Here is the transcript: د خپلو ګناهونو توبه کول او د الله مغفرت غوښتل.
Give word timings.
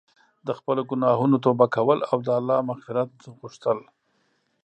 د 0.47 0.49
خپلو 0.57 0.81
ګناهونو 0.89 1.35
توبه 1.45 1.65
کول 1.75 1.99
او 2.11 2.17
د 2.25 2.27
الله 2.37 2.57
مغفرت 2.69 3.11
غوښتل. 3.39 3.77